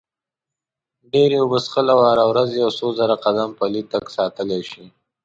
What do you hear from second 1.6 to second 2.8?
څښل او هره ورځ یو